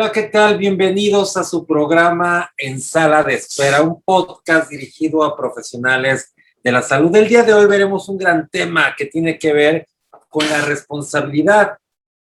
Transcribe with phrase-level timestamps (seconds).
[0.00, 0.58] Hola, ¿qué tal?
[0.58, 6.32] Bienvenidos a su programa En Sala de Espera, un podcast dirigido a profesionales
[6.62, 7.16] de la salud.
[7.16, 9.88] El día de hoy veremos un gran tema que tiene que ver
[10.28, 11.78] con la responsabilidad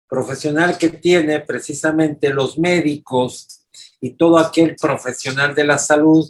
[0.09, 3.65] profesional que tiene precisamente los médicos
[4.01, 6.29] y todo aquel profesional de la salud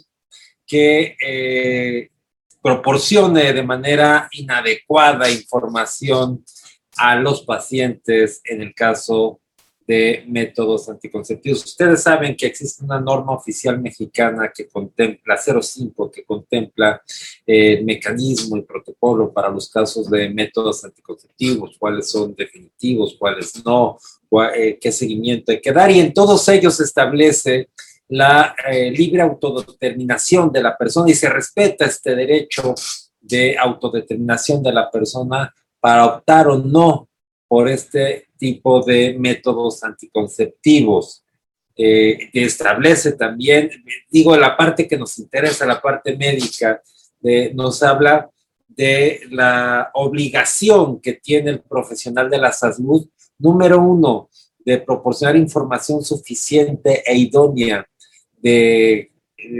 [0.67, 2.11] que eh,
[2.61, 6.45] proporcione de manera inadecuada información
[6.95, 9.39] a los pacientes en el caso
[9.85, 11.65] de métodos anticonceptivos.
[11.65, 17.01] Ustedes saben que existe una norma oficial mexicana que contempla, 05, que contempla
[17.45, 23.63] eh, el mecanismo y protocolo para los casos de métodos anticonceptivos, cuáles son definitivos, cuáles
[23.65, 23.97] no,
[24.55, 27.69] eh, qué seguimiento hay que dar, y en todos ellos se establece
[28.09, 32.75] la eh, libre autodeterminación de la persona y se respeta este derecho
[33.19, 37.09] de autodeterminación de la persona para optar o no
[37.47, 41.23] por este tipo de métodos anticonceptivos.
[41.75, 43.69] Eh, establece también,
[44.09, 46.81] digo, la parte que nos interesa, la parte médica,
[47.53, 48.29] nos habla
[48.67, 53.07] de la obligación que tiene el profesional de la salud,
[53.39, 54.29] número uno,
[54.65, 57.87] de proporcionar información suficiente e idónea
[58.41, 59.11] de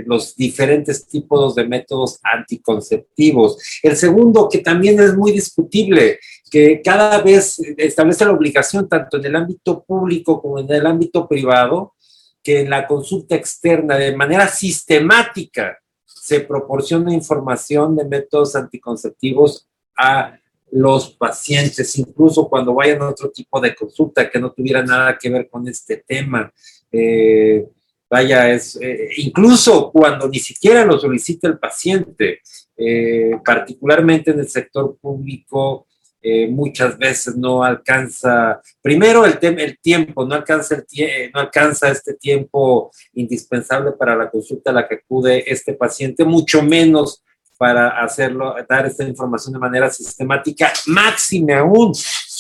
[0.06, 3.58] los diferentes tipos de métodos anticonceptivos.
[3.82, 6.20] El segundo, que también es muy discutible,
[6.54, 11.28] que cada vez establece la obligación, tanto en el ámbito público como en el ámbito
[11.28, 11.96] privado,
[12.44, 20.38] que en la consulta externa, de manera sistemática, se proporciona información de métodos anticonceptivos a
[20.70, 25.32] los pacientes, incluso cuando vayan a otro tipo de consulta que no tuviera nada que
[25.32, 26.54] ver con este tema.
[26.92, 27.66] Eh,
[28.14, 32.42] Vaya, es eh, incluso cuando ni siquiera lo solicita el paciente,
[32.78, 35.88] eh, particularmente en el sector público,
[36.26, 42.14] eh, muchas veces no alcanza, primero el, el tiempo, no alcanza, el no alcanza este
[42.14, 47.22] tiempo indispensable para la consulta a la que acude este paciente, mucho menos
[47.58, 51.92] para hacerlo, dar esta información de manera sistemática, máxime aún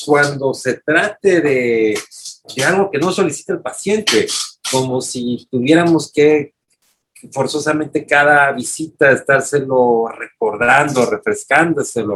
[0.05, 1.99] cuando se trate de,
[2.55, 4.27] de algo que no solicita el paciente
[4.71, 6.53] como si tuviéramos que
[7.31, 12.15] forzosamente cada visita estárselo recordando, refrescándoselo.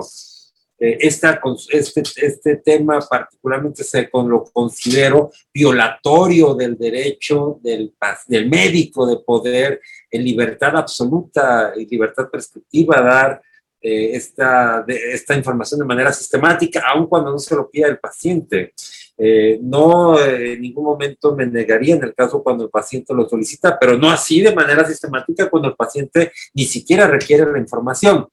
[0.80, 7.94] Eh, esta, este, este tema particularmente se con, lo considero violatorio del derecho del,
[8.28, 13.42] del médico de poder en libertad absoluta y libertad prescriptiva dar
[13.82, 17.98] eh, esta, de, esta información de manera sistemática, aun cuando no se lo pida el
[17.98, 18.74] paciente.
[19.20, 23.80] Eh, no en ningún momento me negaría en el caso cuando el paciente lo solicita,
[23.80, 28.28] pero no así de manera sistemática cuando el paciente ni siquiera requiere la información.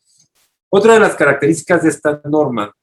[0.77, 2.75] Otra de las características de esta norma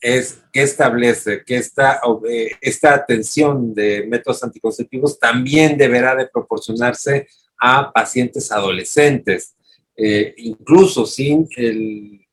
[0.00, 7.28] es que establece que esta, eh, esta atención de métodos anticonceptivos también deberá de proporcionarse
[7.60, 9.54] a pacientes adolescentes,
[9.94, 12.26] eh, incluso sin el,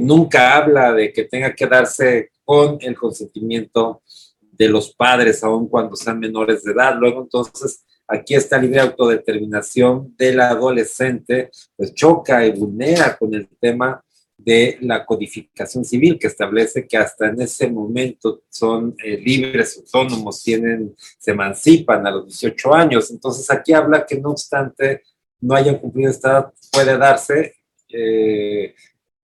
[0.00, 4.02] nunca habla de que tenga que darse con el consentimiento
[4.40, 6.96] de los padres, aun cuando sean menores de edad.
[6.98, 14.02] Luego, entonces, aquí esta libre autodeterminación del adolescente, pues choca y vulnera con el tema
[14.36, 20.42] de la codificación civil que establece que hasta en ese momento son eh, libres, autónomos,
[20.42, 23.10] tienen, se emancipan a los 18 años.
[23.10, 25.02] Entonces aquí habla que no obstante
[25.40, 27.54] no hayan cumplido esta edad, puede darse
[27.88, 28.74] eh,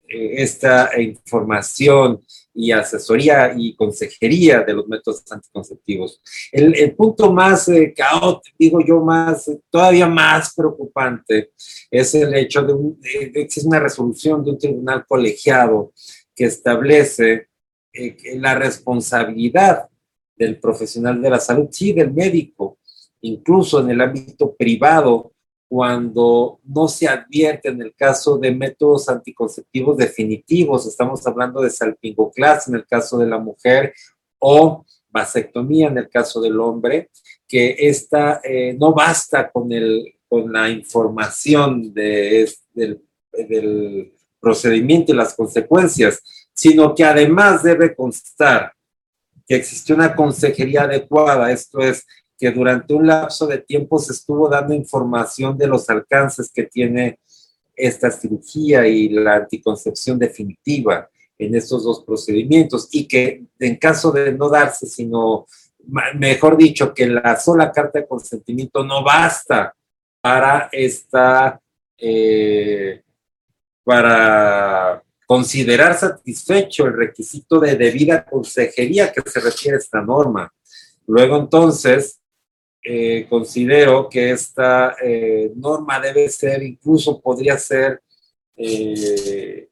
[0.08, 2.20] esta información
[2.54, 6.20] y asesoría y consejería de los métodos anticonceptivos.
[6.52, 11.50] El, punto más eh, caótico, digo yo, más, todavía más preocupante,
[11.90, 15.92] es el hecho de, que existe una resolución de un tribunal colegiado
[16.34, 17.48] que establece
[17.92, 19.88] eh, la responsabilidad
[20.36, 22.78] del profesional de la salud, sí, del médico,
[23.22, 25.33] incluso en el ámbito privado,
[25.74, 32.68] cuando no se advierte en el caso de métodos anticonceptivos definitivos, estamos hablando de salpingoclas
[32.68, 33.92] en el caso de la mujer
[34.38, 37.10] o vasectomía en el caso del hombre,
[37.48, 43.02] que esta eh, no basta con, el, con la información de, del,
[43.32, 46.22] del procedimiento y las consecuencias,
[46.54, 48.72] sino que además debe constar
[49.44, 52.06] que existe una consejería adecuada, esto es,
[52.44, 57.18] que durante un lapso de tiempo se estuvo dando información de los alcances que tiene
[57.74, 61.08] esta cirugía y la anticoncepción definitiva
[61.38, 65.46] en estos dos procedimientos y que en caso de no darse, sino,
[66.18, 69.74] mejor dicho, que la sola carta de consentimiento no basta
[70.20, 71.58] para esta,
[71.96, 73.00] eh,
[73.82, 80.52] para considerar satisfecho el requisito de debida consejería que se refiere a esta norma.
[81.06, 82.20] Luego entonces,
[82.86, 88.02] eh, considero que esta eh, norma debe ser, incluso podría ser
[88.54, 89.68] eh,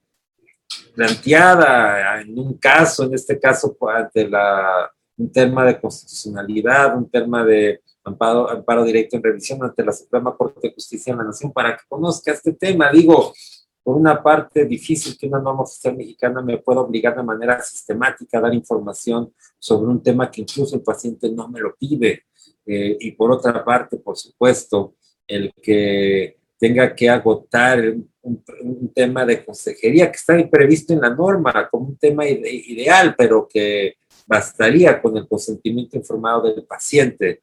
[0.94, 7.44] planteada en un caso, en este caso ante la, un tema de constitucionalidad, un tema
[7.44, 11.52] de amparo, amparo directo en revisión ante la Suprema Corte de Justicia de la Nación
[11.52, 12.90] para que conozca este tema.
[12.90, 13.34] Digo,
[13.82, 18.38] por una parte, difícil que una norma oficial mexicana me pueda obligar de manera sistemática
[18.38, 22.24] a dar información sobre un tema que incluso el paciente no me lo pide.
[22.64, 24.94] Eh, y por otra parte, por supuesto,
[25.26, 31.68] el que tenga que agotar un, tema de consejería que está previsto en la norma
[31.68, 33.96] como un tema ideal, pero que
[34.26, 37.42] bastaría con el consentimiento informado del paciente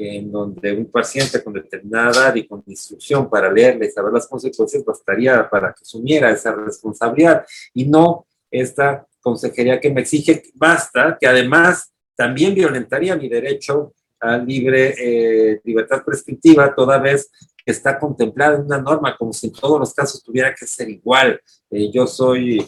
[0.00, 4.26] en donde un paciente con determinada edad y con instrucción para leerle y saber las
[4.26, 7.44] consecuencias bastaría para que asumiera esa responsabilidad
[7.74, 14.36] y no esta consejería que me exige basta, que además también violentaría mi derecho a
[14.36, 17.30] libre eh, libertad prescriptiva, toda vez
[17.64, 20.88] que está contemplada en una norma, como si en todos los casos tuviera que ser
[20.90, 21.40] igual.
[21.70, 22.64] Eh, yo soy,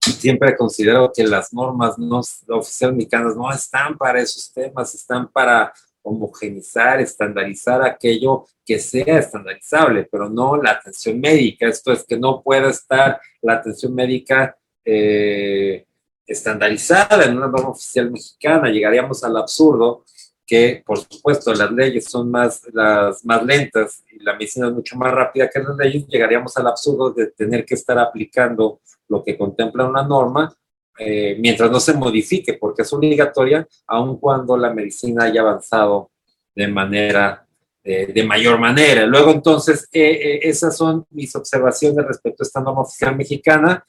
[0.00, 5.72] siempre considero que las normas no oficiales mexicanas no están para esos temas, están para
[6.04, 11.66] homogenizar, estandarizar aquello que sea estandarizable, pero no la atención médica.
[11.66, 15.86] Esto es que no pueda estar la atención médica eh,
[16.26, 18.70] estandarizada en una norma oficial mexicana.
[18.70, 20.04] Llegaríamos al absurdo
[20.46, 24.96] que, por supuesto, las leyes son más, las más lentas y la medicina es mucho
[24.96, 26.06] más rápida que las leyes.
[26.06, 30.54] Llegaríamos al absurdo de tener que estar aplicando lo que contempla una norma
[30.98, 36.10] eh, mientras no se modifique, porque es obligatoria, aun cuando la medicina haya avanzado
[36.54, 37.46] de manera,
[37.82, 39.04] eh, de mayor manera.
[39.04, 43.84] Luego, entonces, eh, esas son mis observaciones respecto a esta norma oficial mexicana.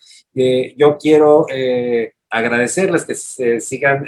[0.75, 1.45] yo quiero
[2.29, 4.05] agradecerles que se sigan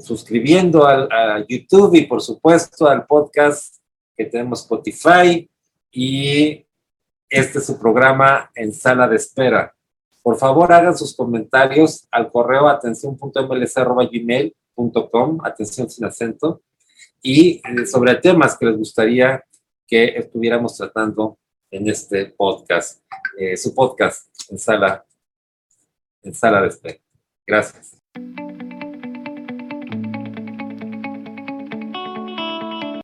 [0.00, 3.76] suscribiendo al, a YouTube y, por supuesto, al podcast
[4.16, 5.48] que tenemos Spotify.
[5.90, 6.64] Y
[7.28, 9.75] este es su programa en sala de espera.
[10.26, 16.62] Por favor, hagan sus comentarios al correo atención.mlc.gmail.com, atención sin acento,
[17.22, 19.44] y eh, sobre temas que les gustaría
[19.86, 21.38] que estuviéramos tratando
[21.70, 23.04] en este podcast,
[23.38, 25.06] eh, su podcast en sala,
[26.24, 26.98] en sala de espera.
[27.46, 27.96] Gracias.